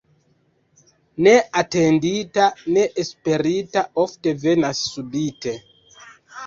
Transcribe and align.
Ne 1.27 1.33
atendita, 1.61 2.47
ne 2.79 2.87
esperita 3.05 3.85
ofte 4.07 4.35
venas 4.47 4.83
subite. 4.97 5.57